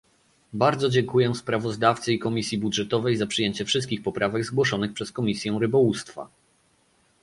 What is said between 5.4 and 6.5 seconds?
Rybołówstwa